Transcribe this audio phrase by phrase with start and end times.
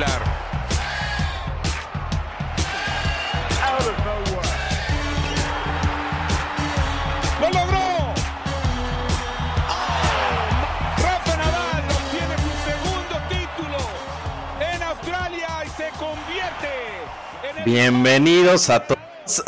[0.00, 0.22] Espectacular.
[7.40, 8.14] ¡Lo logró!
[10.98, 13.78] Rafa Nadal obtiene su segundo título
[14.60, 16.68] en Australia y se convierte
[17.50, 17.64] en el...
[17.64, 19.00] Bienvenidos a todos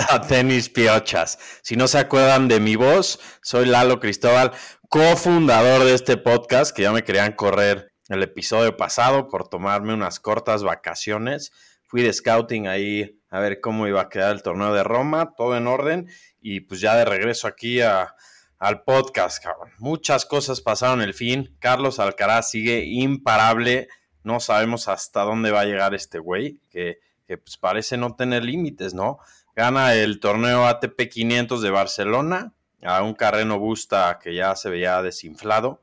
[0.08, 1.38] a Tenis Piochas.
[1.62, 4.52] Si no se acuerdan de mi voz, soy Lalo Cristóbal,
[4.88, 10.20] cofundador de este podcast, que ya me querían correr el episodio pasado por tomarme unas
[10.20, 11.52] cortas vacaciones.
[11.84, 15.56] Fui de scouting ahí a ver cómo iba a quedar el torneo de Roma, todo
[15.56, 16.08] en orden,
[16.40, 18.14] y pues ya de regreso aquí a,
[18.58, 19.70] al podcast, cabrón.
[19.78, 21.56] Muchas cosas pasaron el fin.
[21.58, 23.88] Carlos Alcaraz sigue imparable.
[24.22, 28.44] No sabemos hasta dónde va a llegar este güey, que, que pues parece no tener
[28.44, 29.18] límites, ¿no?
[29.56, 32.52] Gana el torneo ATP 500 de Barcelona,
[32.82, 35.80] a un Carreno Busta que ya se veía desinflado.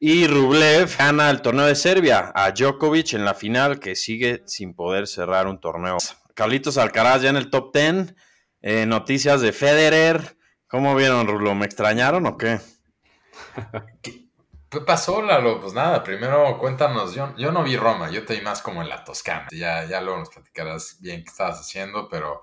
[0.00, 4.74] Y Rublev gana el torneo de Serbia a Djokovic en la final, que sigue sin
[4.74, 5.98] poder cerrar un torneo.
[6.34, 8.14] Carlitos Alcaraz ya en el top 10.
[8.62, 10.36] Eh, noticias de Federer.
[10.68, 11.54] ¿Cómo vieron, Rulo?
[11.56, 12.60] ¿Me extrañaron o qué?
[14.70, 15.60] ¿Qué pasó, Lalo?
[15.60, 17.14] Pues nada, primero cuéntanos.
[17.14, 19.48] Yo, yo no vi Roma, yo te vi más como en la Toscana.
[19.50, 22.42] Ya, ya luego nos platicarás bien qué estabas haciendo, pero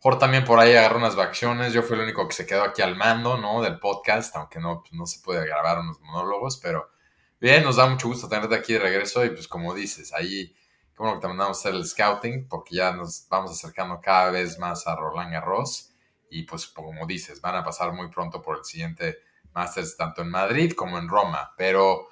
[0.00, 1.72] Jorge también por ahí agarró unas vacaciones.
[1.72, 3.62] Yo fui el único que se quedó aquí al mando, ¿no?
[3.62, 6.90] Del podcast, aunque no, pues no se puede grabar unos monólogos, pero
[7.40, 10.54] bien, nos da mucho gusto tenerte aquí de regreso y pues como dices, ahí,
[10.94, 14.86] como que te mandamos hacer el scouting, porque ya nos vamos acercando cada vez más
[14.86, 15.92] a Roland Garros
[16.30, 19.18] y pues como dices, van a pasar muy pronto por el siguiente
[19.52, 22.08] Masters, tanto en Madrid como en Roma, pero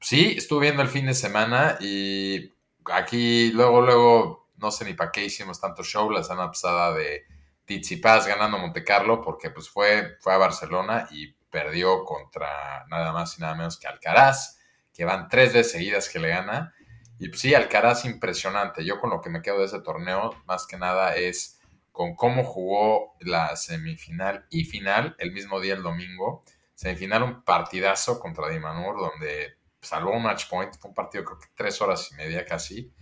[0.00, 2.52] sí, estuve viendo el fin de semana y
[2.92, 7.24] aquí luego, luego no sé ni para qué hicimos tanto show la semana pasada de
[7.64, 13.38] Tsitsipas ganando Monte Carlo porque pues fue, fue a Barcelona y perdió contra nada más
[13.38, 14.58] y nada menos que Alcaraz,
[14.92, 16.74] que van tres veces seguidas que le gana.
[17.18, 18.84] Y pues sí, Alcaraz impresionante.
[18.84, 21.60] Yo con lo que me quedo de ese torneo, más que nada, es
[21.92, 26.44] con cómo jugó la semifinal y final el mismo día, el domingo.
[26.74, 30.74] Semifinal un partidazo contra Dimanur, donde salvó un match point.
[30.78, 32.92] Fue un partido creo que tres horas y media casi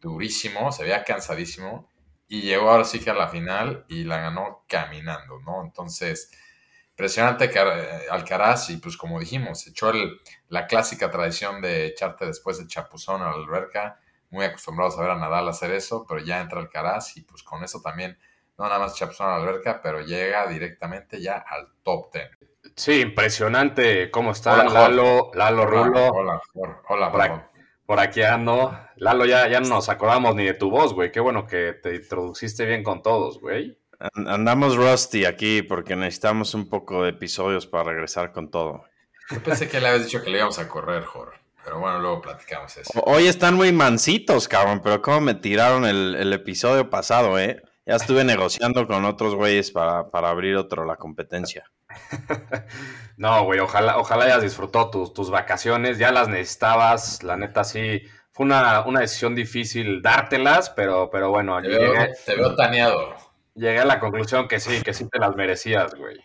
[0.00, 1.88] durísimo, se veía cansadísimo
[2.28, 5.62] y llegó ahora sí que a la final y la ganó caminando, ¿no?
[5.64, 6.30] Entonces,
[6.90, 12.26] impresionante que eh, Alcaraz y pues como dijimos, echó el, la clásica tradición de echarte
[12.26, 13.98] después de chapuzón a la alberca,
[14.30, 17.64] muy acostumbrados a ver a Nadal hacer eso, pero ya entra Alcaraz y pues con
[17.64, 18.16] eso también,
[18.56, 22.30] no nada más chapuzón a la alberca, pero llega directamente ya al top 10.
[22.76, 26.08] Sí, impresionante cómo está hola, Lalo, Lalo Rulo.
[26.10, 27.49] Hola, hola, hola, hola
[27.90, 28.72] por aquí ando.
[28.98, 31.10] Lalo, ya, ya no nos acordamos ni de tu voz, güey.
[31.10, 33.76] Qué bueno que te introduciste bien con todos, güey.
[34.14, 38.84] Andamos rusty aquí porque necesitamos un poco de episodios para regresar con todo.
[39.32, 41.40] Yo pensé que le habías dicho que le íbamos a correr, Jorge.
[41.64, 42.92] Pero bueno, luego platicamos eso.
[43.06, 47.60] Hoy están muy mansitos, cabrón, pero cómo me tiraron el, el episodio pasado, ¿eh?
[47.86, 51.64] Ya estuve negociando con otros güeyes para, para abrir otro, la competencia.
[53.16, 58.02] no, güey, ojalá, ojalá hayas disfrutado tus, tus, vacaciones, ya las necesitabas, la neta sí,
[58.32, 63.14] fue una, una decisión difícil dártelas, pero, pero bueno, te veo, llegué, te veo taneado.
[63.54, 66.18] Llegué a la conclusión que sí, que sí te las merecías, güey.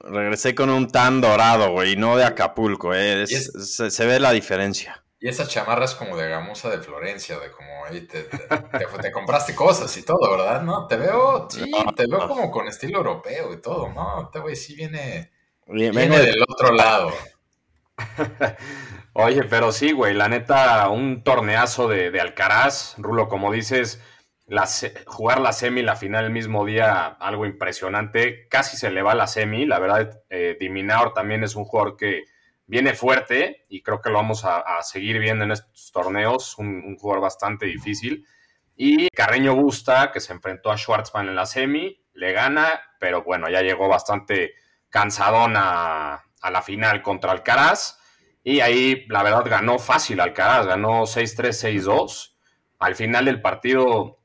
[0.00, 3.22] Regresé con un tan dorado, güey, no de Acapulco, eh.
[3.22, 5.02] Es, es, se, se ve la diferencia.
[5.22, 8.86] Y esa chamarra es como de gamuza de Florencia, de como ahí te, te, te,
[9.02, 10.62] te, compraste cosas y todo, ¿verdad?
[10.62, 14.22] No, te veo, sí, te veo como con estilo europeo y todo, ¿no?
[14.24, 15.30] Este güey sí viene,
[15.68, 17.12] viene, del otro lado.
[19.12, 24.02] Oye, pero sí, güey, la neta, un torneazo de, de Alcaraz, Rulo, como dices,
[24.46, 24.68] la,
[25.06, 29.28] jugar la semi, la final el mismo día, algo impresionante, casi se le va la
[29.28, 30.58] semi, la verdad, eh,
[31.14, 32.24] también es un jugador que
[32.66, 36.96] viene fuerte y creo que lo vamos a, seguir viendo en estos torneos, un, un,
[36.96, 38.26] jugador bastante difícil.
[38.76, 43.48] Y Carreño Busta, que se enfrentó a Schwartzman en la semi, le gana, pero bueno,
[43.48, 44.54] ya llegó bastante
[44.88, 47.98] cansadón a, a la final contra Alcaraz.
[48.44, 52.34] Y ahí, la verdad, ganó fácil Alcaraz, ganó 6-3, 6-2.
[52.80, 54.18] Al final del partido,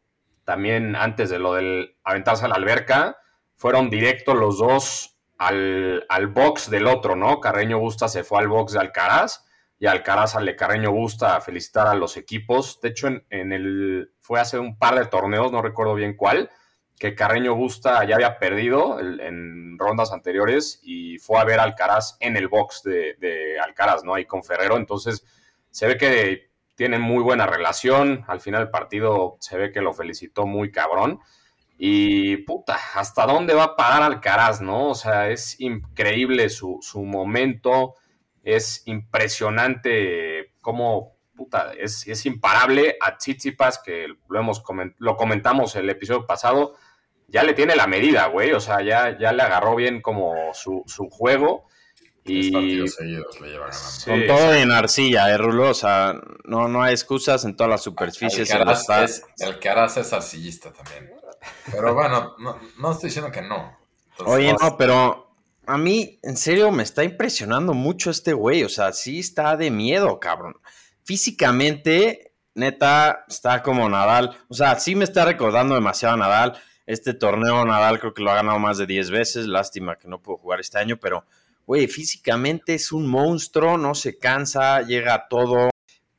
[0.43, 3.17] también antes de lo del aventarse a la alberca,
[3.55, 7.39] fueron directos los dos al, al, box del otro, ¿no?
[7.39, 9.45] Carreño Busta se fue al box de Alcaraz
[9.79, 12.79] y Alcaraz al de Carreño Busta a felicitar a los equipos.
[12.81, 16.49] De hecho, en, en, el, fue hace un par de torneos, no recuerdo bien cuál,
[16.99, 22.35] que Carreño Busta ya había perdido en rondas anteriores y fue a ver Alcaraz en
[22.35, 24.15] el box de, de Alcaraz, ¿no?
[24.15, 24.77] Ahí con Ferrero.
[24.77, 25.23] Entonces,
[25.69, 28.23] se ve que tienen muy buena relación.
[28.27, 31.19] Al final del partido se ve que lo felicitó muy cabrón.
[31.77, 34.89] Y puta, ¿hasta dónde va a parar Alcaraz, no?
[34.89, 37.93] O sea, es increíble su, su momento,
[38.43, 44.63] es impresionante como puta, es, es imparable a Tsitsipas, que lo, hemos
[44.97, 46.75] lo comentamos el episodio pasado,
[47.27, 50.83] ya le tiene la medida, güey, o sea, ya, ya le agarró bien como su,
[50.87, 51.67] su juego.
[52.25, 52.51] Y...
[52.51, 54.05] partidos seguidos le lleva ganando.
[54.05, 55.69] Con todo en arcilla, eh, Rulo.
[55.69, 56.13] O sea,
[56.43, 58.49] no, no hay excusas en todas las superficies.
[58.49, 61.09] El Caraz, es, el Caraz es arcillista también.
[61.71, 63.77] Pero bueno, no, no estoy diciendo que no.
[64.11, 65.27] Entonces, Oye, no, pero
[65.67, 68.63] a mí, en serio, me está impresionando mucho este güey.
[68.63, 70.55] O sea, sí está de miedo, cabrón.
[71.03, 74.37] Físicamente, neta, está como Nadal.
[74.47, 76.57] O sea, sí me está recordando demasiado a Nadal.
[76.85, 79.45] Este torneo Nadal creo que lo ha ganado más de 10 veces.
[79.45, 81.25] Lástima que no pudo jugar este año, pero,
[81.65, 85.69] güey, físicamente es un monstruo, no se cansa, llega a todo,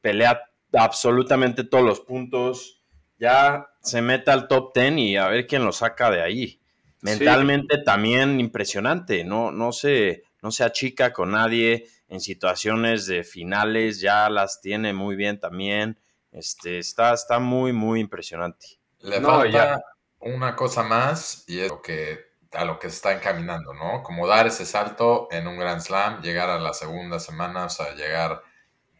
[0.02, 0.42] pelea
[0.74, 2.77] absolutamente todos los puntos.
[3.18, 6.60] Ya se mete al top 10 y a ver quién lo saca de ahí.
[7.00, 14.00] Mentalmente también impresionante, no, no, se, no se achica con nadie en situaciones de finales,
[14.00, 15.98] ya las tiene muy bien también.
[16.32, 18.78] Este, está, está muy, muy impresionante.
[19.00, 19.80] Le falta
[20.20, 22.18] una cosa más y es lo que,
[22.52, 24.02] a lo que se está encaminando, ¿no?
[24.02, 27.94] Como dar ese salto en un Grand Slam, llegar a la segunda semana, o sea,
[27.94, 28.42] llegar,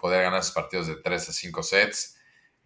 [0.01, 2.18] poder ganar esos partidos de 3 a 5 sets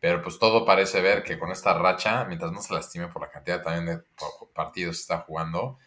[0.02, 3.30] pero pues todo parece ver que con esta racha, mientras no se lastime por la
[3.30, 4.02] cantidad también de
[4.52, 5.78] partidos que está jugando,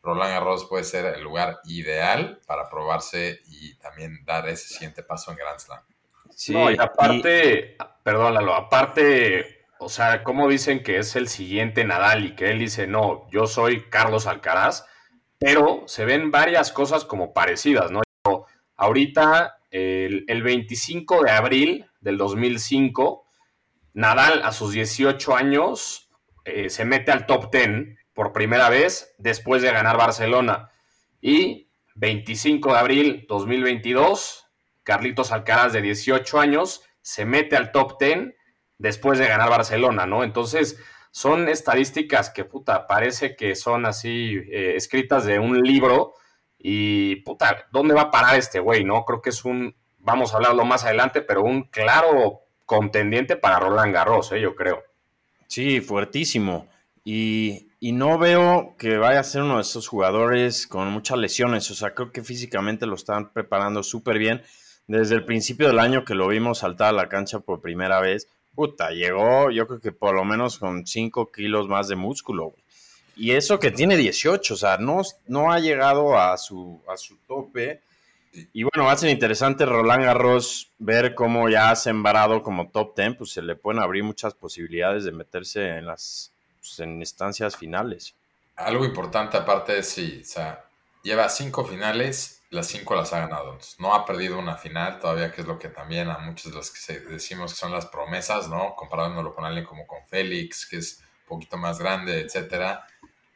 [0.00, 5.32] Roland Garros puede ser el lugar ideal para probarse y también dar ese siguiente paso
[5.32, 5.80] en Grand Slam.
[6.30, 12.26] Sí, no, y aparte, perdónalo, aparte, o sea, como dicen que es el siguiente Nadal
[12.26, 14.86] y que él dice, no, yo soy Carlos Alcaraz,
[15.36, 18.02] pero se ven varias cosas como parecidas, ¿no?
[18.76, 23.23] Ahorita, el, el 25 de abril del 2005,
[23.94, 26.10] Nadal a sus 18 años
[26.44, 30.70] eh, se mete al top 10 por primera vez después de ganar Barcelona.
[31.20, 34.46] Y 25 de abril 2022,
[34.82, 38.34] Carlitos Alcaraz de 18 años se mete al top 10
[38.78, 40.24] después de ganar Barcelona, ¿no?
[40.24, 40.78] Entonces,
[41.12, 46.14] son estadísticas que, puta, parece que son así eh, escritas de un libro
[46.58, 49.04] y, puta, ¿dónde va a parar este güey, no?
[49.04, 53.92] Creo que es un, vamos a hablarlo más adelante, pero un claro contendiente para Roland
[53.92, 54.40] Garros, ¿eh?
[54.40, 54.82] yo creo.
[55.46, 56.68] Sí, fuertísimo.
[57.04, 61.70] Y, no veo que vaya a ser uno de esos jugadores con muchas lesiones.
[61.70, 64.42] O sea, creo que físicamente lo están preparando súper bien.
[64.86, 68.26] Desde el principio del año que lo vimos saltar a la cancha por primera vez,
[68.54, 72.54] puta, llegó yo creo que por lo menos con 5 kilos más de músculo.
[73.16, 77.16] Y eso que tiene 18, o sea, no, no ha llegado a su, a su
[77.28, 77.80] tope
[78.52, 83.32] y bueno, va interesante Roland Garros ver cómo ya ha sembrado como top 10, pues
[83.32, 88.14] se le pueden abrir muchas posibilidades de meterse en las pues, en instancias finales.
[88.56, 90.64] Algo importante aparte es sí, o sea,
[91.02, 93.58] lleva cinco finales, las cinco las ha ganado.
[93.78, 96.70] no ha perdido una final todavía, que es lo que también a muchos de los
[96.70, 98.74] que decimos que son las promesas, ¿no?
[98.74, 102.86] Comparándolo con alguien como con Félix, que es un poquito más grande, etcétera,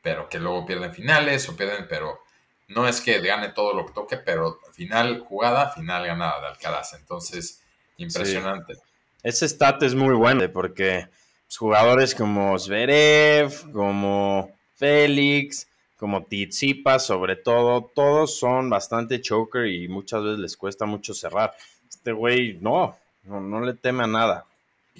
[0.02, 2.22] pero que luego pierden finales o pierden, pero
[2.68, 6.94] no es que gane todo lo que toque, pero final jugada, final ganada de Alcaraz.
[6.94, 7.62] Entonces,
[7.96, 8.74] impresionante.
[9.22, 11.08] Ese stat es muy bueno porque
[11.46, 15.66] pues, jugadores como Zverev, como Félix,
[15.96, 21.54] como Tizipa, sobre todo, todos son bastante choker y muchas veces les cuesta mucho cerrar.
[21.88, 24.47] Este güey no, no, no le teme a nada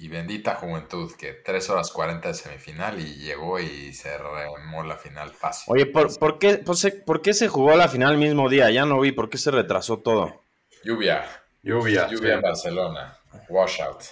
[0.01, 4.95] y bendita juventud, que 3 horas 40 de semifinal y llegó y se remó la
[4.95, 5.73] final fácil.
[5.73, 6.57] Oye, ¿por, qué,
[7.05, 8.71] por, qué, se jugó la final el mismo día?
[8.71, 10.41] Ya no vi, ¿por qué se retrasó todo?
[10.85, 11.25] Lluvia.
[11.63, 12.07] Lluvia.
[12.07, 13.17] Lluvia en Barcelona.
[13.49, 14.03] Washout.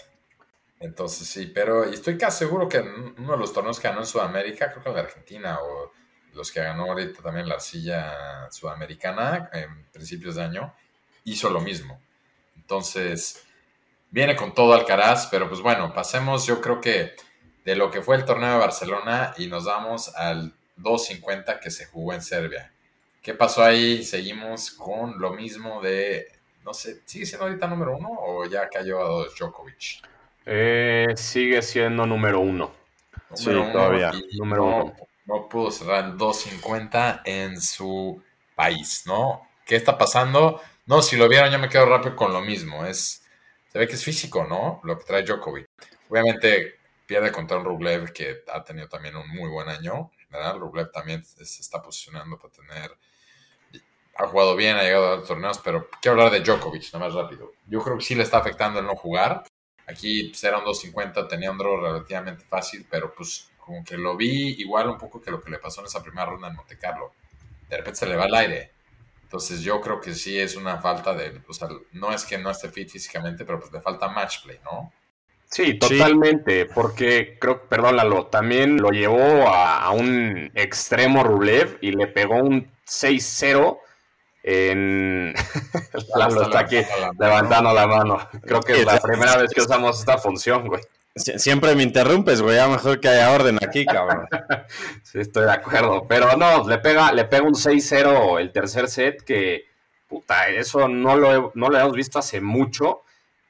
[0.79, 4.70] Entonces sí, pero estoy casi seguro que uno de los torneos que ganó en Sudamérica,
[4.70, 5.94] creo que en Argentina, o
[6.34, 10.74] los que ganó ahorita también la arcilla sudamericana en principios de año,
[11.24, 12.01] hizo lo mismo.
[12.58, 13.47] Entonces,
[14.17, 17.12] viene con todo Alcaraz, pero pues bueno, pasemos yo creo que
[17.63, 21.86] de lo que fue el torneo de Barcelona y nos vamos al 250 que se
[21.86, 22.74] jugó en Serbia.
[23.21, 24.03] ¿Qué pasó ahí?
[24.03, 26.31] Seguimos con lo mismo de,
[26.65, 30.01] no sé, ¿sigue siendo ahorita número uno o ya cayó a dos Djokovic?
[30.47, 32.71] Eh, sigue siendo número uno.
[33.36, 34.13] sí, todavía.
[34.36, 34.95] Número no, uno.
[35.27, 38.19] no pudo cerrar el 250 en su
[38.55, 39.47] país, ¿no?
[39.63, 40.59] ¿Qué está pasando?
[40.88, 42.83] No, si lo vieron, yo me quedo rápido con lo mismo.
[42.83, 43.26] Es
[43.77, 44.81] se ve que es físico, ¿no?
[44.84, 45.67] Lo que trae Djokovic.
[46.10, 50.12] Obviamente pierde contra un Rublev que ha tenido también un muy buen año.
[50.31, 50.57] ¿verdad?
[50.57, 52.98] Rublev también se está posicionando para tener.
[54.15, 57.13] Ha jugado bien, ha llegado a los torneos, pero quiero hablar de Djokovic, nada más
[57.13, 57.53] rápido.
[57.67, 59.43] Yo creo que sí le está afectando el no jugar.
[59.86, 64.17] Aquí pues, era un 2.50, tenía un draw relativamente fácil, pero pues como que lo
[64.17, 66.79] vi igual un poco que lo que le pasó en esa primera ronda en Monte
[66.79, 67.13] Carlo.
[67.69, 68.72] De repente se le va al aire.
[69.27, 72.50] Entonces yo creo que sí es una falta de, o sea, no es que no
[72.50, 74.93] esté fit físicamente, pero pues le falta match play, ¿no?
[75.50, 82.07] Sí, totalmente, porque creo, perdón Lalo, también lo llevó a, un extremo Rublev y le
[82.07, 83.77] pegó un 6-0
[84.43, 85.34] en...
[86.15, 86.77] Lalo está aquí
[87.19, 88.29] levantando la mano.
[88.43, 90.81] Creo que es la primera vez que usamos esta función, güey.
[91.17, 92.55] Siempre me interrumpes, güey.
[92.55, 94.27] Ya mejor que haya orden aquí, cabrón.
[95.03, 96.05] sí, estoy de acuerdo.
[96.07, 99.65] Pero no, le pega, le pega un 6-0 el tercer set que,
[100.07, 103.03] puta, eso no lo, no lo hemos visto hace mucho.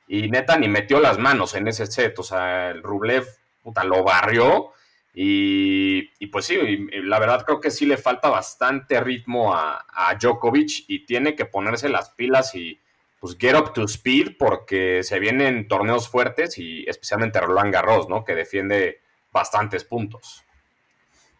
[0.07, 2.17] Y neta, ni metió las manos en ese set.
[2.19, 3.25] O sea, el Rublev,
[3.61, 4.71] puta, lo barrió.
[5.13, 6.57] Y, y pues sí,
[7.03, 11.45] la verdad creo que sí le falta bastante ritmo a, a Djokovic y tiene que
[11.45, 12.79] ponerse las pilas y
[13.19, 18.23] pues get up to speed porque se vienen torneos fuertes y especialmente Roland Garros, ¿no?
[18.23, 20.43] Que defiende bastantes puntos.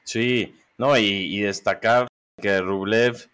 [0.04, 2.08] Sí, no, y, destacar
[2.42, 3.30] que Rublev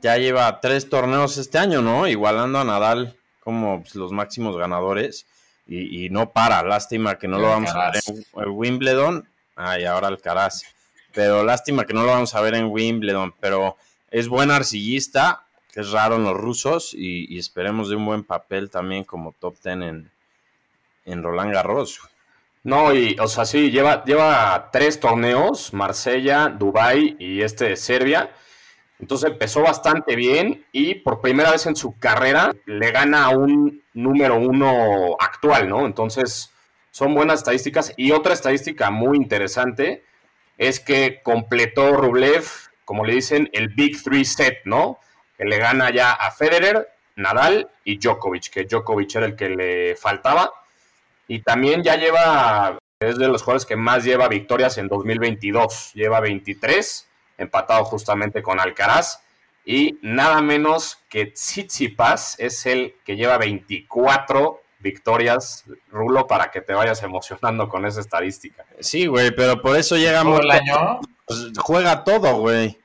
[0.00, 2.06] ya lleva tres torneos este año, ¿no?
[2.06, 5.26] Igualando a Nadal como pues, los máximos ganadores
[5.66, 6.62] y, no para.
[6.62, 9.28] Lástima que no lo vamos a ver en, Wimbledon.
[9.56, 10.64] Ah, y ahora Alcaraz.
[11.12, 13.34] Pero lástima que no lo vamos a ver en Wimbledon.
[13.40, 13.76] Pero
[14.10, 19.04] es buen arcillista es raro en los rusos y, esperemos de un buen papel también
[19.04, 20.10] como top ten en,
[21.04, 22.00] en Roland Garros.
[22.62, 28.30] No, y o sea, sí, lleva, lleva tres torneos, Marsella, Dubai y este de Serbia.
[28.98, 33.82] Entonces empezó bastante bien y por primera vez en su carrera le gana a un
[33.94, 35.86] número uno actual, ¿no?
[35.86, 36.52] Entonces
[36.90, 37.94] son buenas estadísticas.
[37.96, 40.04] Y otra estadística muy interesante
[40.58, 42.44] es que completó Rublev,
[42.84, 44.98] como le dicen, el Big Three set, ¿no?
[45.40, 49.96] Que le gana ya a Federer, Nadal y Djokovic, que Djokovic era el que le
[49.96, 50.52] faltaba.
[51.28, 55.92] Y también ya lleva, es de los jugadores que más lleva victorias en 2022.
[55.94, 59.22] Lleva 23, empatado justamente con Alcaraz.
[59.64, 66.74] Y nada menos que Tsitsipas es el que lleva 24 victorias, Rulo, para que te
[66.74, 68.66] vayas emocionando con esa estadística.
[68.80, 70.40] Sí, güey, pero por eso llegamos...
[70.40, 71.00] el año?
[71.24, 72.79] Pues, juega todo, güey.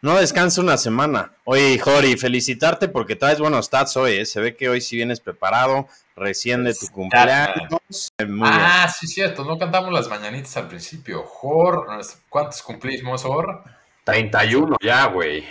[0.00, 1.32] No descansa una semana.
[1.44, 4.18] Oye, Jori, felicitarte porque traes buenos stats hoy.
[4.18, 4.26] ¿eh?
[4.26, 8.12] Se ve que hoy sí vienes preparado, recién de tu cumpleaños.
[8.42, 9.44] ah, sí, cierto.
[9.44, 11.24] No cantamos las mañanitas al principio.
[11.24, 11.88] Jor,
[12.28, 13.64] ¿cuántos cumplimos, Jor?
[14.04, 15.44] 31 ya, güey.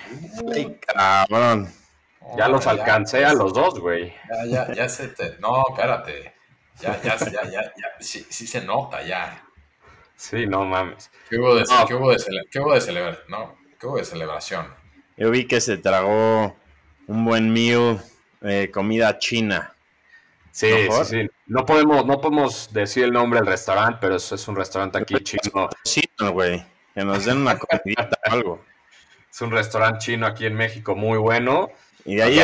[0.54, 1.70] Ay, cabrón.
[2.38, 4.14] ya los alcancé a los dos, güey.
[4.30, 5.38] Ya, ya, ya se te...
[5.40, 6.34] No, espérate.
[6.80, 7.92] Ya, ya, ya, ya, ya.
[8.00, 9.44] Sí, sí se nota, ya.
[10.16, 11.12] Sí, no mames.
[11.30, 12.18] ¿Qué hubo de, ¿qué hubo de,
[12.50, 13.20] ¿qué hubo de celebrar?
[13.28, 14.68] No, ¿Qué de celebración?
[15.18, 16.56] Yo vi que se tragó
[17.06, 18.02] un buen meal,
[18.42, 19.74] eh, comida china.
[20.52, 21.30] Sí, sí, sí.
[21.46, 25.16] No podemos, no podemos decir el nombre del restaurante, pero eso es un restaurante aquí
[25.24, 25.70] chino.
[25.84, 26.66] Chino, güey.
[26.96, 28.66] Que nos den una comidita o algo.
[29.32, 31.70] Es un restaurante chino aquí en México muy bueno.
[32.04, 32.40] Y de ahí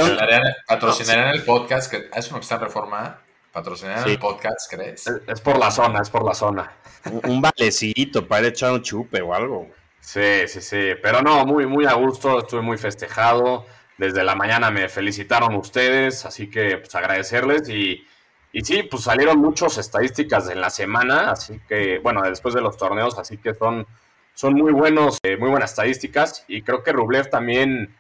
[0.68, 3.22] patrocinarían, el podcast, que es una que está en reforma.
[3.52, 5.08] Patrocinarían el podcast, ¿crees?
[5.28, 6.72] Es, por la zona, es por la zona.
[7.06, 9.68] Un, un valecito para echar un chupe o algo.
[10.04, 13.66] Sí, sí, sí, pero no, muy, muy a gusto, estuve muy festejado.
[13.98, 17.70] Desde la mañana me felicitaron ustedes, así que pues agradecerles.
[17.70, 18.06] Y,
[18.52, 22.78] y sí, pues salieron muchas estadísticas en la semana, así que, bueno, después de los
[22.78, 23.88] torneos, así que son,
[24.34, 26.44] son muy buenos, eh, muy buenas estadísticas.
[26.50, 27.96] Y creo que Rublev también,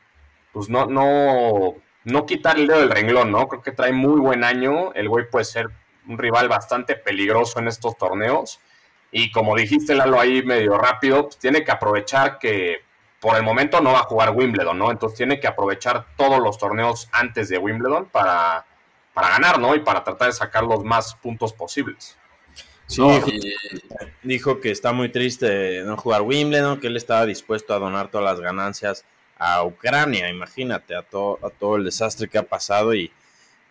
[0.52, 3.48] pues no, no, no quitar el dedo del renglón, ¿no?
[3.48, 5.70] Creo que trae muy buen año, el güey puede ser
[6.08, 8.60] un rival bastante peligroso en estos torneos
[9.16, 12.78] y como dijiste, Lalo, ahí medio rápido, pues tiene que aprovechar que
[13.20, 14.90] por el momento no va a jugar Wimbledon, ¿no?
[14.90, 18.66] Entonces tiene que aprovechar todos los torneos antes de Wimbledon para,
[19.14, 19.76] para ganar, ¿no?
[19.76, 22.18] Y para tratar de sacar los más puntos posibles.
[22.88, 23.04] Sí,
[24.24, 28.10] dijo que está muy triste de no jugar Wimbledon, que él estaba dispuesto a donar
[28.10, 29.06] todas las ganancias
[29.38, 33.12] a Ucrania, imagínate, a todo, a todo el desastre que ha pasado y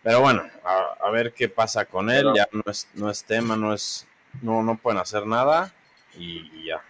[0.03, 3.73] pero bueno, a, ver qué pasa con él, ya no es, no es tema, no
[3.73, 4.05] es
[4.41, 5.71] no, no pueden hacer nada
[6.17, 6.81] y, ya.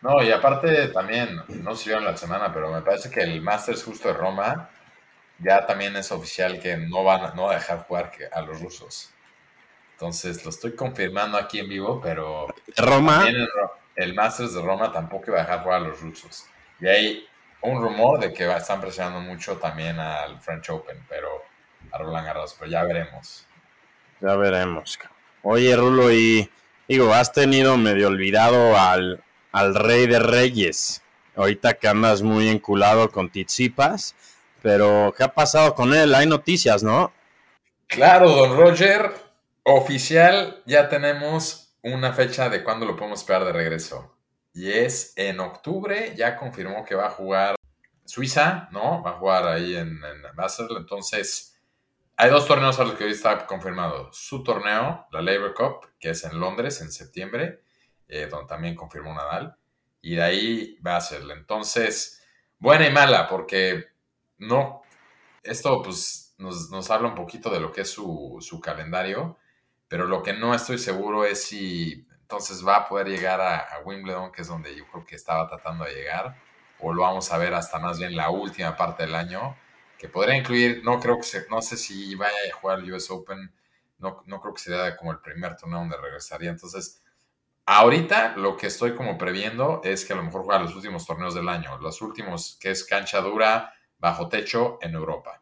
[0.00, 3.84] No, y aparte también, no se vieron la semana, pero me parece que el Masters
[3.84, 4.68] justo de Roma
[5.38, 9.10] ya también es oficial que no van no a dejar jugar a los rusos.
[9.92, 13.24] Entonces lo estoy confirmando aquí en vivo, pero Roma
[13.94, 16.46] el, Masters de Roma tampoco iba a dejar jugar a los rusos.
[16.80, 17.28] Y hay
[17.60, 21.44] un rumor de que están presionando mucho también al French Open, pero
[21.92, 23.46] a Roland Garros, pero ya veremos.
[24.20, 24.98] Ya veremos.
[25.44, 26.48] Oye, Rulo, y
[26.86, 31.02] digo, has tenido medio olvidado al, al rey de reyes.
[31.34, 34.14] Ahorita que andas muy enculado con Tizipas,
[34.62, 36.14] pero ¿qué ha pasado con él?
[36.14, 37.12] Hay noticias, ¿no?
[37.88, 39.12] Claro, don Roger,
[39.64, 44.14] oficial, ya tenemos una fecha de cuándo lo podemos esperar de regreso.
[44.54, 47.56] Y es en octubre, ya confirmó que va a jugar
[48.04, 49.02] Suiza, ¿no?
[49.02, 50.68] Va a jugar ahí en, en Basel.
[50.76, 51.51] Entonces,
[52.16, 54.12] hay dos torneos a los que hoy está confirmado.
[54.12, 57.62] Su torneo, la Labor Cup, que es en Londres en septiembre,
[58.08, 59.56] eh, donde también confirmó Nadal.
[60.00, 61.30] Y de ahí Basel.
[61.30, 62.22] Entonces,
[62.58, 63.86] buena y mala, porque
[64.38, 64.82] no.
[65.42, 69.38] Esto, pues, nos, nos habla un poquito de lo que es su, su calendario.
[69.88, 74.32] Pero lo que no estoy seguro es si entonces va a poder llegar a, Wimbledon,
[74.32, 76.34] que es donde yo creo que estaba tratando de llegar,
[76.80, 79.54] o lo vamos a ver hasta más bien la última parte del año,
[80.02, 83.08] que podría incluir, no creo que se, no sé si vaya a jugar el US
[83.08, 83.52] Open,
[84.00, 87.00] no, no creo que sea como el primer torneo donde regresaría, entonces
[87.66, 91.36] ahorita lo que estoy como previendo es que a lo mejor juega los últimos torneos
[91.36, 95.40] del año, los últimos que es cancha dura, bajo techo en Europa.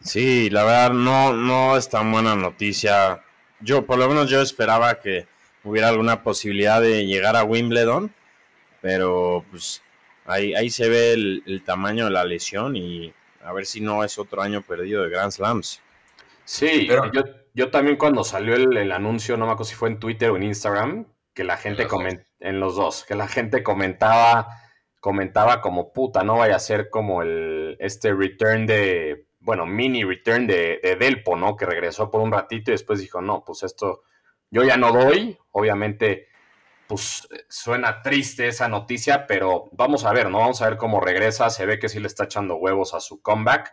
[0.00, 3.24] Sí, la verdad no, no es tan buena noticia.
[3.58, 5.26] Yo, por lo menos yo esperaba que
[5.64, 8.14] hubiera alguna posibilidad de llegar a Wimbledon,
[8.80, 9.82] pero pues
[10.24, 13.12] ahí, ahí se ve el, tamaño de la lesión y
[13.46, 15.80] a ver si no es otro año perdido de Grand Slams.
[16.44, 17.22] Sí, pero yo,
[17.54, 20.42] yo también cuando salió el, anuncio, no me acuerdo si fue en Twitter o en
[20.42, 24.48] Instagram, que la gente comentaba, en los dos, que la gente comentaba,
[25.00, 30.46] comentaba como puta, no vaya a ser como el este return de, bueno, mini return
[30.46, 31.56] de, de Delpo, ¿no?
[31.56, 34.02] Que regresó por un ratito y después dijo, no, pues esto
[34.50, 36.28] yo ya no doy, obviamente,
[36.88, 40.38] pues suena triste esa noticia, pero vamos a ver, ¿no?
[40.38, 41.50] Vamos a ver cómo regresa.
[41.50, 43.72] Se ve que sí le está echando huevos a su comeback,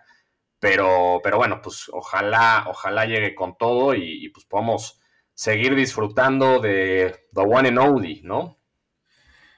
[0.60, 5.00] pero, pero bueno, pues ojalá, ojalá llegue con todo y, pues podamos
[5.34, 8.60] seguir disfrutando de The One and Only, ¿no?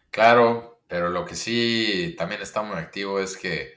[0.10, 3.74] Claro, pero lo que sí también está muy activo es que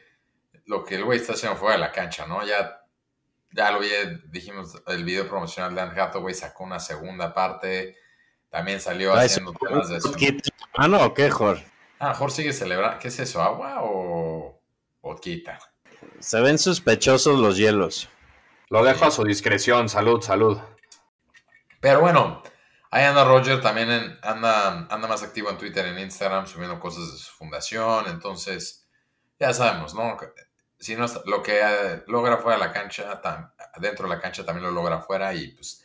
[0.66, 2.44] lo que el güey está haciendo fuera de la cancha, ¿no?
[2.46, 2.78] Ya
[3.52, 3.88] ya lo vi,
[4.30, 7.96] dijimos, el video promocional de Anne Hathaway sacó una segunda parte.
[8.50, 10.14] También salió haciendo temas de su...
[10.74, 11.66] Ah, no, ¿qué, Jorge?
[11.98, 12.98] Ah, Jorge sigue celebrando.
[12.98, 14.60] ¿Qué es eso, agua o,
[15.00, 15.58] o quita?
[16.20, 18.08] Se ven sospechosos los hielos.
[18.70, 19.88] Lo dejo a su discreción.
[19.88, 20.58] Salud, salud.
[21.80, 22.42] Pero bueno,
[22.90, 27.18] ahí anda Roger, también anda, anda más activo en Twitter, en Instagram, subiendo cosas de
[27.18, 28.06] su fundación.
[28.08, 28.88] Entonces,
[29.38, 30.16] ya sabemos, ¿no?
[30.78, 33.20] si no lo que eh, logra fuera de la cancha,
[33.80, 35.84] dentro de la cancha también lo logra fuera y pues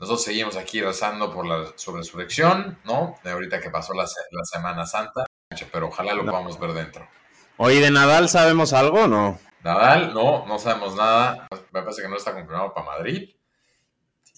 [0.00, 3.16] nosotros seguimos aquí rezando por la su resurrección, ¿no?
[3.22, 4.06] De ahorita que pasó la,
[4.44, 5.26] Semana Santa,
[5.70, 7.06] pero ojalá lo podamos ver dentro.
[7.58, 9.38] Oye, ¿de Nadal sabemos algo o no?
[9.62, 11.46] Nadal, no, no sabemos nada.
[11.70, 13.28] Me parece que no está confirmado para Madrid.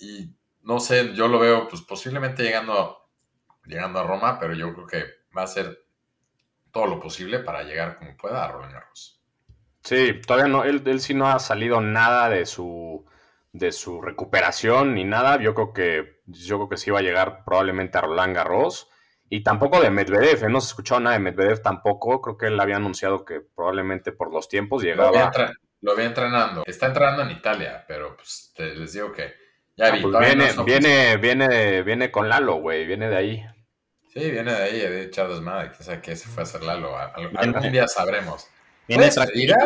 [0.00, 3.08] Y no sé, yo lo veo pues posiblemente llegando,
[3.64, 5.04] llegando a Roma, pero yo creo que
[5.36, 5.84] va a ser
[6.72, 9.22] todo lo posible para llegar como pueda a Roland Garros.
[9.84, 13.04] Sí, todavía no, él, él sí no ha salido nada de su,
[13.52, 15.40] de su recuperación ni nada.
[15.40, 18.88] Yo creo que, yo creo que sí va a llegar probablemente a Roland Garros.
[19.28, 20.48] Y tampoco de Medvedev, ¿eh?
[20.50, 22.20] no se ha escuchado nada de Medvedev tampoco.
[22.20, 25.32] Creo que él había anunciado que probablemente por los tiempos llegaba.
[25.80, 26.64] Lo había, entrenando.
[26.66, 29.32] Está entrenando en Italia, pero pues les digo que
[29.74, 30.02] ya vi.
[30.02, 32.86] Pues viene, viene, viene, viene con Lalo, güey.
[32.86, 33.46] Viene de ahí.
[34.12, 35.70] Sí, viene de ahí, de echar desmadre.
[35.72, 36.94] Que que se fue a hacer Lalo.
[36.96, 38.46] Algún día sabremos.
[38.86, 39.08] ¿Viene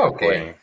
[0.01, 0.57] o qué?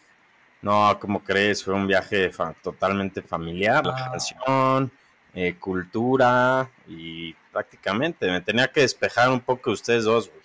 [0.63, 2.32] No, como crees, fue un viaje
[2.63, 4.10] totalmente familiar, la ah.
[4.12, 4.91] canción,
[5.36, 10.41] eh, cultura y prácticamente me tenía que despejar un poco ustedes dos, güey.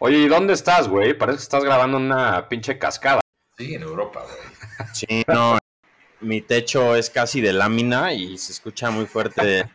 [0.00, 1.14] Oye, ¿y dónde estás, güey?
[1.14, 3.20] Parece que estás grabando una pinche cascada.
[3.56, 4.88] Sí, en Europa, güey.
[4.92, 5.58] Sí, no,
[6.20, 9.70] mi techo es casi de lámina y se escucha muy fuerte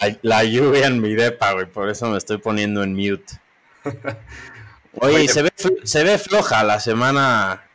[0.00, 3.40] la, la lluvia en mi depa, güey, por eso me estoy poniendo en mute.
[5.00, 5.52] Oye, se, ve,
[5.84, 7.65] se ve floja la semana,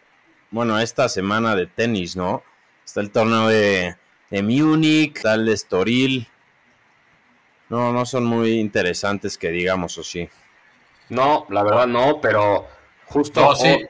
[0.52, 2.44] bueno, esta semana de tenis, ¿no?
[2.86, 3.96] Está el torneo de,
[4.30, 6.28] de Múnich, está el de Estoril.
[7.70, 10.30] No, no son muy interesantes que digamos, ¿o sí?
[11.10, 12.68] No, la verdad no, pero
[13.06, 13.42] justo...
[13.42, 13.86] No, sí.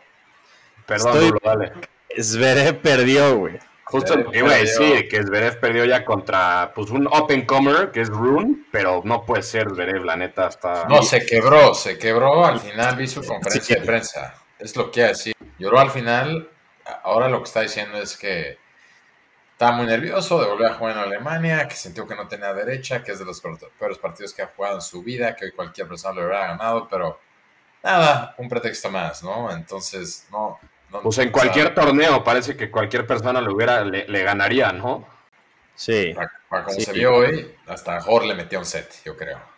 [0.85, 1.71] Perdón, dale.
[2.19, 3.57] Zverev perdió, güey.
[3.85, 7.91] Justo lo que iba a decir, que Zverev perdió ya contra pues un open comer,
[7.91, 10.85] que es Rune, pero no puede ser Zverev, la neta está...
[10.87, 15.30] No, se quebró, se quebró, al final vi su conferencia de prensa, es lo que
[15.61, 16.49] Lloró al final,
[17.03, 18.57] ahora lo que está diciendo es que
[19.51, 23.03] está muy nervioso de volver a jugar en Alemania, que sintió que no tenía derecha,
[23.03, 23.39] que es de los
[23.77, 26.87] peores partidos que ha jugado en su vida, que hoy cualquier persona le hubiera ganado,
[26.89, 27.19] pero
[27.83, 29.51] nada, un pretexto más, ¿no?
[29.51, 30.59] Entonces, no,
[31.03, 35.07] pues en cualquier torneo parece que cualquier persona le hubiera le, ganaría, ¿no?
[35.75, 36.11] Sí.
[36.49, 39.50] Para, como se vio hoy, hasta Jorge le metió un set, yo creo.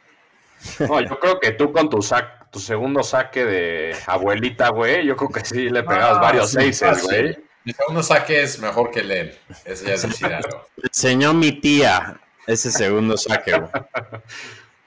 [0.79, 5.15] No, yo creo que tú con tu sac, tu segundo saque de abuelita, güey, yo
[5.15, 7.37] creo que sí le pegabas varios seises, güey.
[7.65, 9.39] Mi segundo saque es mejor que el él.
[9.63, 10.65] Eso ya es decir algo.
[10.81, 13.71] Enseñó mi tía ese segundo saque, güey.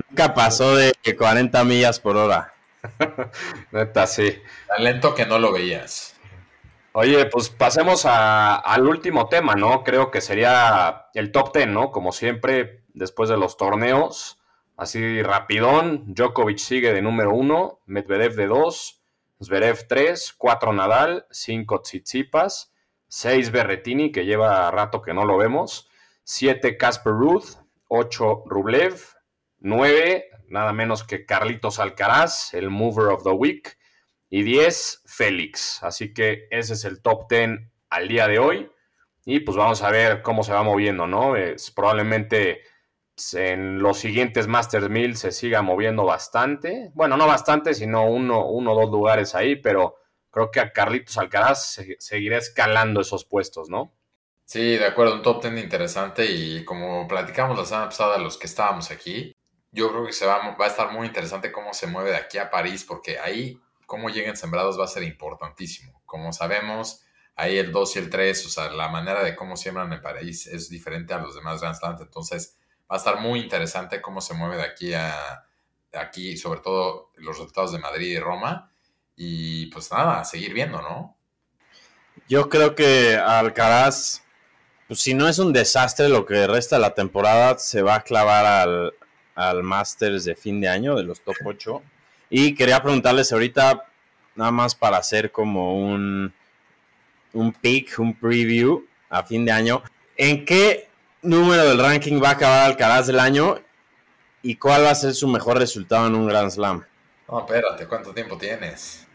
[0.09, 2.53] Nunca pasó de 40 millas por hora.
[3.73, 4.39] Neta, sí.
[4.69, 6.17] Talento que no lo veías.
[6.93, 9.85] Oye, pues pasemos al último tema, ¿no?
[9.85, 11.91] Creo que sería el top ten, ¿no?
[11.91, 14.39] Como siempre, después de los torneos.
[14.77, 19.03] Así rapidón, Djokovic sigue de número uno, Medvedev de dos,
[19.43, 22.75] Zverev tres, cuatro Nadal, cinco Tsitsipas,
[23.09, 25.89] seis Berretini, que lleva rato que no lo vemos,
[26.25, 27.57] siete Casper Ruth,
[27.89, 29.01] ocho Rublev,
[29.59, 33.79] nueve, nada menos que Carlitos Alcaraz, el Mover of the Week,
[34.29, 35.83] y 10 Félix.
[35.83, 37.61] Así que ese es el top 10
[37.91, 38.71] al día de hoy.
[39.25, 41.37] Y pues vamos a ver cómo se va moviendo, ¿no?
[41.37, 42.63] Es, probablemente
[43.35, 46.91] en los siguientes Masters 1000 se siga moviendo bastante.
[46.95, 49.97] Bueno, no bastante, sino uno, uno o dos lugares ahí, pero
[50.31, 53.95] creo que a Carlitos Alcaraz seguirá escalando esos puestos, ¿no?
[54.45, 58.47] Sí, de acuerdo, un top 10 interesante y como platicamos la semana pasada los que
[58.47, 59.33] estábamos aquí,
[59.73, 62.51] yo creo que se va, a estar muy interesante cómo se mueve de aquí a
[62.51, 66.01] París, porque ahí cómo lleguen sembrados va a ser importantísimo.
[66.07, 69.93] Como sabemos, ahí el 2 y el 3, o sea, la manera de cómo siembran
[69.93, 72.57] en París es diferente a los demás Grand Slams, entonces
[72.91, 75.47] va a estar muy interesante cómo se mueve de aquí a
[75.99, 78.71] aquí, sobre todo los resultados de Madrid y Roma.
[79.17, 81.17] Y pues nada, seguir viendo, ¿no?
[82.29, 84.23] Yo creo que Alcaraz,
[84.89, 88.03] pues si no es un desastre lo que resta de la temporada, se va a
[88.03, 88.95] clavar al,
[89.35, 91.83] al Masters de fin de año de los top 8
[92.31, 93.85] y quería preguntarles ahorita,
[94.35, 96.35] nada más para hacer como un,
[97.33, 99.83] un pick, un preview a fin de año,
[100.17, 100.86] ¿en qué
[101.23, 103.59] número del ranking va a acabar Alcaraz del año
[104.43, 106.85] y cuál va a ser su mejor resultado en un Grand Slam?
[107.29, 109.07] No, espérate, ¿cuánto tiempo tienes?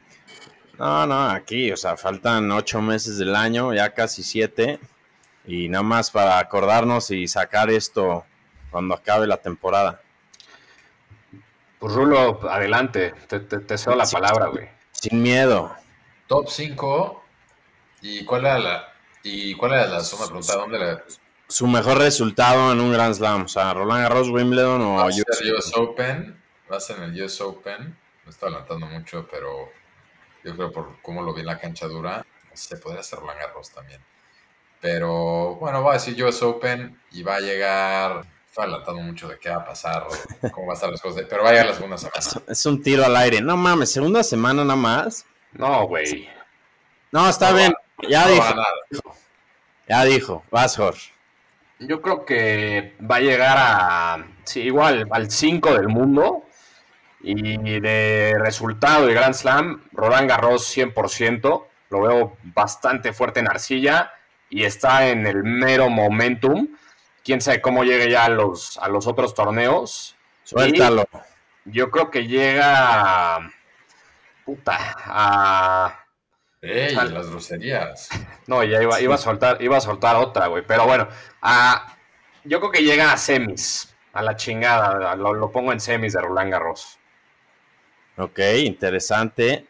[0.77, 4.79] No, no, aquí, o sea, faltan ocho meses del año, ya casi siete,
[5.45, 8.25] y nada más para acordarnos y sacar esto
[8.71, 10.01] cuando acabe la temporada.
[11.79, 14.69] Pues Rulo, adelante, te, te, cedo la palabra, güey.
[14.91, 15.75] Sin miedo.
[16.27, 17.23] Top 5.
[18.01, 20.55] ¿Y cuál era la, y cuál era la suma pregunta?
[20.55, 21.03] ¿Dónde la...
[21.51, 25.11] Su mejor resultado en un Grand Slam, o sea, Roland Garros, Wimbledon o Va a
[25.11, 26.41] ser US Open.
[26.71, 27.97] Va a ser en el US Open.
[28.23, 29.69] Me está adelantando mucho, pero
[30.45, 33.69] yo creo por cómo lo vi en la cancha dura, se podría hacer Roland Garros
[33.69, 34.01] también.
[34.79, 39.39] Pero bueno, va a decir US Open y va a llegar Estoy adelantando mucho de
[39.39, 40.05] qué va a pasar,
[40.53, 42.19] cómo va a estar las cosas, pero vaya la segunda semana.
[42.49, 43.41] Es un tiro al aire.
[43.41, 45.25] No mames, segunda semana nada más.
[45.51, 46.29] No, güey.
[47.11, 47.73] No, está bien.
[48.09, 48.55] ya dijo.
[49.87, 50.43] Ya dijo.
[50.49, 51.11] Vas, Jorge.
[51.81, 54.25] Yo creo que va a llegar a.
[54.43, 56.43] Sí, igual, al 5 del mundo.
[57.23, 61.65] Y de resultado de Grand Slam, Roland Garros 100%.
[61.89, 64.11] Lo veo bastante fuerte en arcilla.
[64.49, 66.67] Y está en el mero momentum
[67.23, 70.15] quién sabe cómo llegue ya a los, a los otros torneos.
[70.43, 71.05] Suéltalo.
[71.65, 73.51] yo creo que llega.
[74.45, 74.77] Puta.
[75.05, 76.00] A.
[76.61, 76.93] ¡Ey!
[76.93, 78.09] las groserías.
[78.47, 80.63] No, ya iba, iba, a soltar, iba a soltar otra, güey.
[80.65, 81.07] Pero bueno,
[81.41, 81.97] a,
[82.43, 83.95] yo creo que llega a semis.
[84.13, 85.15] A la chingada.
[85.15, 86.99] Lo, lo pongo en semis de Roland Garros.
[88.17, 89.65] Ok, interesante.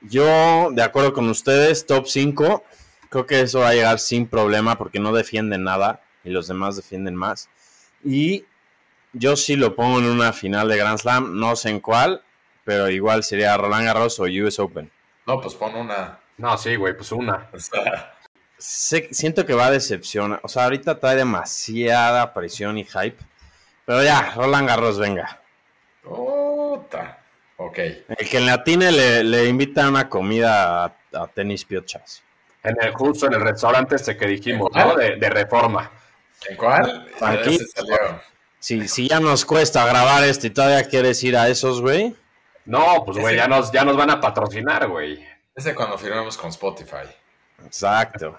[0.00, 2.64] Yo, de acuerdo con ustedes, top 5.
[3.10, 6.76] Creo que eso va a llegar sin problema porque no defienden nada y los demás
[6.76, 7.48] defienden más.
[8.02, 8.44] Y
[9.12, 12.22] yo sí lo pongo en una final de Grand Slam, no sé en cuál,
[12.64, 14.90] pero igual sería Roland Garros o US Open.
[15.26, 16.18] No, pues pon una.
[16.36, 17.48] No, sí, güey, pues una.
[18.58, 20.40] siento que va a decepcionar.
[20.42, 23.18] O sea, ahorita trae demasiada presión y hype.
[23.84, 25.40] Pero ya, Roland Garros, venga.
[26.02, 27.18] Puta.
[27.56, 27.78] Ok.
[27.78, 32.22] El que en la le, le invita a una comida a, tenis piochas.
[32.62, 34.96] En el, justo en el restaurante este que dijimos, ¿no?
[34.96, 35.90] De, de reforma.
[36.48, 37.06] ¿En cuál?
[37.20, 37.58] Aquí,
[38.58, 42.16] si, si ya nos cuesta grabar este y todavía quieres ir a esos, güey.
[42.66, 45.26] No, pues, güey, ya nos, ya nos van a patrocinar, güey.
[45.54, 47.08] Ese cuando firmamos con Spotify.
[47.64, 48.38] Exacto.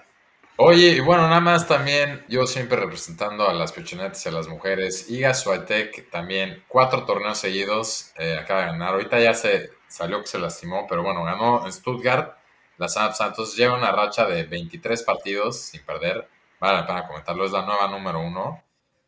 [0.56, 4.48] Oye, y bueno, nada más también, yo siempre representando a las pechonetas y a las
[4.48, 5.10] mujeres.
[5.10, 8.94] Iga Swiatek también, cuatro torneos seguidos, eh, acaba de ganar.
[8.94, 12.36] Ahorita ya se salió que se lastimó, pero bueno, ganó en Stuttgart.
[12.78, 17.52] La Santos lleva una racha de 23 partidos sin perder vale la pena comentarlo, es
[17.52, 18.62] la nueva número uno.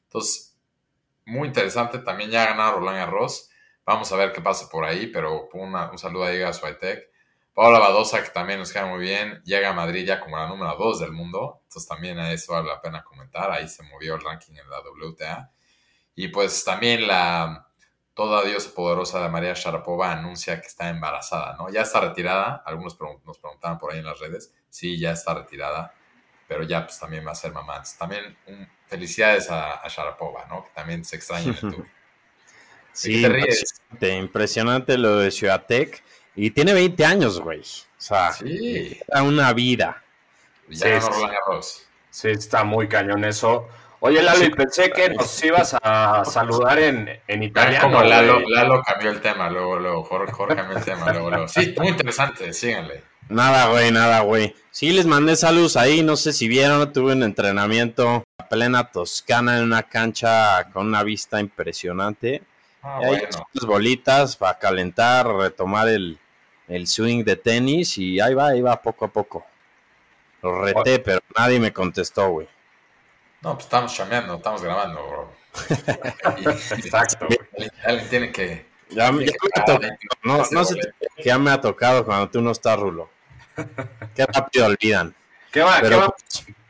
[0.05, 0.57] Entonces,
[1.27, 3.51] muy interesante, también ya ha ganado Roland Garros.
[3.89, 7.11] Vamos a ver qué pasa por ahí, pero un saludo a Iga Swiatek.
[7.55, 10.77] Paola Badosa, que también nos queda muy bien, llega a Madrid ya como la número
[10.77, 11.63] dos del mundo.
[11.63, 13.51] Entonces también a eso vale la pena comentar.
[13.51, 15.51] Ahí se movió el ranking en la WTA.
[16.17, 17.67] Y pues también la
[18.13, 21.71] toda diosa poderosa de María Sharapova anuncia que está embarazada, ¿no?
[21.71, 22.63] Ya está retirada.
[22.67, 24.53] Algunos nos preguntaban por ahí en las redes.
[24.69, 25.95] Sí, ya está retirada
[26.49, 27.83] pero ya pues también va a ser mamá.
[27.99, 28.37] también
[28.87, 30.65] felicidades a, Sharapova, ¿no?
[30.65, 31.87] Que también se extraña en el tour.
[32.99, 33.45] Sí, te ríes?
[33.91, 36.03] impresionante, impresionante lo de Ciudad Tech.
[36.35, 37.61] Y tiene 20 años, güey.
[37.61, 37.65] O
[37.97, 38.99] sea, Sí.
[39.09, 40.03] era una vida.
[40.69, 41.01] Ya
[42.11, 43.69] Sí, está muy cañón eso.
[44.01, 47.85] Oye, Lalo, y pensé que nos ibas a saludar en, en italiano.
[47.89, 48.41] como Lalo.
[48.49, 51.49] Lalo cambió el tema, luego, luego, Jorge, Jorge cambió el tema, luego, luego.
[51.49, 53.03] Sí, muy interesante, síganle.
[53.29, 54.55] Nada, güey, nada, güey.
[54.71, 56.03] Sí, les mandé saludos ahí.
[56.03, 61.03] No sé si vieron, tuve un entrenamiento a plena Toscana en una cancha con una
[61.03, 62.43] vista impresionante.
[62.91, 63.47] Ah, Y ahí bueno.
[63.55, 66.19] unas bolitas para calentar, retomar el,
[66.69, 69.45] el swing de tenis y ahí va, ahí va poco a poco.
[70.43, 72.49] Lo reté, pero nadie me contestó, güey.
[73.43, 75.33] No, pues estamos chameando, estamos grabando, bro.
[76.77, 77.27] Exacto.
[77.27, 78.67] Alguien- Alguien tiene que...
[78.91, 79.81] Ya, me- ya me ha tocado,
[80.23, 80.77] no, no sé
[81.17, 83.11] que ya me ha tocado cuando tú no estás, Rulo.
[84.15, 85.15] Qué rápido olvidan.
[85.53, 86.15] ¿Qué va, Pero qué va-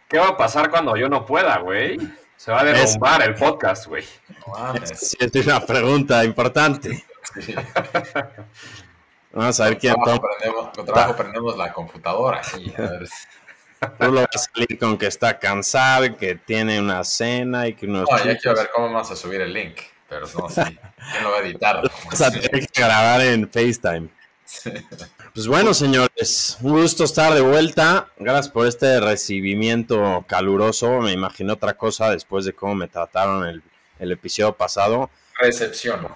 [0.09, 1.97] qué va a pasar cuando yo no pueda, güey?
[2.39, 4.05] Se va a derrumbar el podcast, güey.
[4.95, 7.05] Sí, es una pregunta importante.
[7.43, 7.55] Sí.
[9.33, 10.35] Vamos a ver quién Con trabajo toma.
[10.39, 12.39] prendemos- Con trabajo prendemos la computadora.
[12.41, 13.09] aquí, a ver.
[13.99, 17.87] Rulo va a salir con que está cansado y que tiene una cena y que
[17.87, 20.65] unos No, ya chicos- quiero ver cómo vamos a subir el link, pero no sé.
[20.65, 21.83] ¿Quién lo va a editar?
[22.05, 24.09] Vamos a tener que grabar en FaceTime.
[25.35, 28.09] Pues bueno, señores, un gusto estar de vuelta.
[28.19, 31.01] Gracias por este recibimiento caluroso.
[31.01, 33.63] Me imagino otra cosa después de cómo me trataron el,
[33.99, 35.11] el episodio pasado.
[35.39, 36.09] Recepción.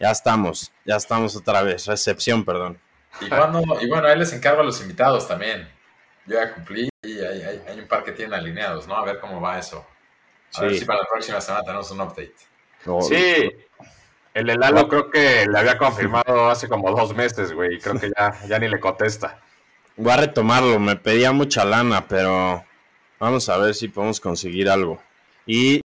[0.00, 1.86] Ya estamos, ya estamos otra vez.
[1.86, 2.78] Recepción, perdón.
[3.20, 5.68] Y, cuando, y bueno, ahí les encargo a los invitados también.
[6.26, 8.96] Yo ya cumplí y hay, hay- hay un par que tienen alineados, ¿no?
[8.96, 9.84] A ver cómo va eso.
[10.54, 12.34] A ver si para la próxima semana tenemos un update.
[13.02, 13.50] Sí,
[14.34, 17.78] el de Lalo creo que le había confirmado hace como dos meses, güey.
[17.78, 19.38] Creo que ya, ya ni le contesta.
[19.96, 20.78] Voy a retomarlo.
[20.78, 22.64] Me pedía mucha lana, pero
[23.18, 25.02] vamos a ver si podemos conseguir algo.
[25.44, 25.82] Y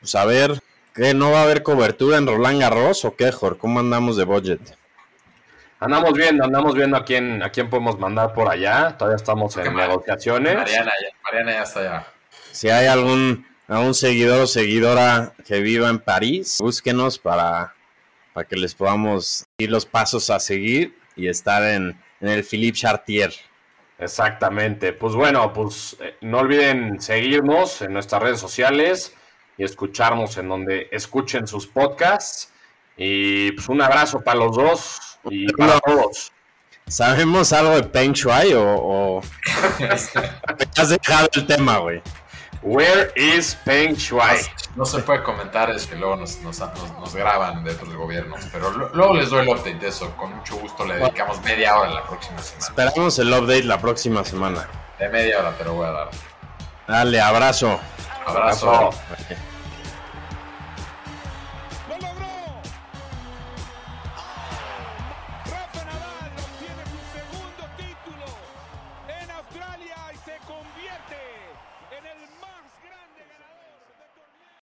[0.00, 0.60] pues a ver,
[0.94, 3.58] ¿qué no va a haber cobertura en Roland Garros o qué, Jorge?
[3.58, 4.60] ¿Cómo andamos de budget?
[5.80, 8.96] Andamos viendo, andamos viendo a quién, a quién podemos mandar por allá.
[8.98, 10.56] Todavía estamos en negociaciones.
[10.56, 12.06] Mariana, ya, Mariana ya está ya.
[12.50, 17.74] Si hay algún, algún seguidor o seguidora que viva en París, búsquenos para,
[18.38, 22.78] para que les podamos ir los pasos a seguir y estar en, en el Philippe
[22.78, 23.34] Chartier.
[23.98, 24.92] Exactamente.
[24.92, 29.12] Pues bueno, pues eh, no olviden seguirnos en nuestras redes sociales
[29.56, 32.52] y escucharnos en donde escuchen sus podcasts.
[32.96, 35.80] Y pues un abrazo para los dos y para No.
[35.80, 36.30] todos.
[36.86, 39.22] ¿Sabemos algo de Peng Shuai o, o
[40.76, 42.00] has dejado el tema, güey?
[42.62, 44.38] Where is Peng Shuai?
[44.74, 48.34] No se puede comentar, es que luego nos, nos, nos- nos graban dentro del gobierno.
[48.52, 50.10] Pero lo- luego les doy el update de eso.
[50.16, 52.66] Con mucho gusto le dedicamos media hora la próxima semana.
[52.66, 54.68] Esperamos el update la próxima semana.
[54.98, 56.10] De media hora te lo voy a dar.
[56.88, 57.78] Dale, abrazo.
[58.26, 58.90] Abrazo.